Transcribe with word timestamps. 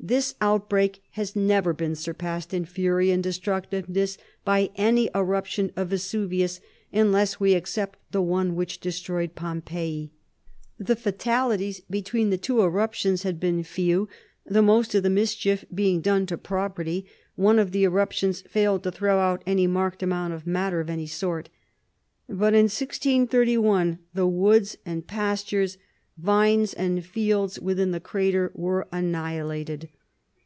This 0.00 0.34
outbreak 0.42 1.00
has 1.12 1.34
never 1.34 1.72
been 1.72 1.94
surpassed 1.94 2.52
in 2.52 2.66
fury 2.66 3.10
and 3.10 3.22
destructiveness 3.22 4.18
by 4.44 4.68
any 4.76 5.08
eruption 5.14 5.72
of 5.76 5.88
Vesuvius, 5.88 6.60
unless 6.92 7.40
we 7.40 7.54
except 7.54 7.98
the 8.12 8.20
one 8.20 8.54
which 8.54 8.80
destroyed 8.80 9.34
Pompeii. 9.34 10.10
The 10.78 10.94
fatalities 10.94 11.80
between 11.88 12.28
the 12.28 12.36
two 12.36 12.60
eruptions 12.60 13.22
had 13.22 13.40
been 13.40 13.62
few, 13.64 14.06
the 14.44 14.60
most 14.60 14.94
of 14.94 15.04
the 15.04 15.08
mischief 15.08 15.64
being 15.74 16.02
damage 16.02 16.28
to 16.28 16.36
property. 16.36 17.06
One 17.36 17.58
of 17.58 17.70
the 17.70 17.84
eruptions 17.84 18.42
failed 18.42 18.82
to 18.82 18.92
throw 18.92 19.18
out 19.20 19.42
any 19.46 19.66
marked 19.66 20.02
amount 20.02 20.34
of 20.34 20.46
matter 20.46 20.80
of 20.80 20.90
any 20.90 21.06
sort. 21.06 21.48
But 22.28 22.52
in 22.52 22.64
1631 22.66 24.00
the 24.12 24.26
woods 24.26 24.76
and 24.84 25.06
pastures, 25.06 25.78
vines, 26.16 26.72
and 26.72 27.04
fields 27.04 27.58
within 27.58 27.90
the 27.90 27.98
crater, 27.98 28.52
were 28.54 28.86
annihilated. 28.92 29.88